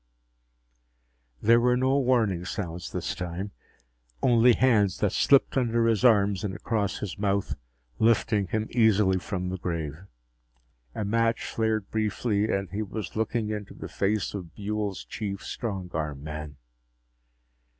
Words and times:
There 1.43 1.59
were 1.59 1.77
no 1.77 1.99
warning 1.99 2.43
sounds 2.43 2.91
this 2.91 3.13
time 3.13 3.51
only 4.23 4.53
hands 4.53 4.97
that 4.97 5.11
slipped 5.11 5.55
under 5.57 5.85
his 5.85 6.03
arms 6.03 6.43
and 6.43 6.55
across 6.55 6.97
his 6.97 7.19
mouth, 7.19 7.53
lifting 7.99 8.47
him 8.47 8.67
easily 8.71 9.19
from 9.19 9.49
the 9.49 9.59
grave. 9.59 10.05
A 10.95 11.05
match 11.05 11.45
flared 11.45 11.91
briefly 11.91 12.51
and 12.51 12.71
he 12.71 12.81
was 12.81 13.15
looking 13.15 13.51
into 13.51 13.75
the 13.75 13.87
face 13.87 14.33
of 14.33 14.55
Buehl's 14.55 15.03
chief 15.05 15.43
strong 15.45 15.91
arm 15.93 16.23
man. 16.23 16.57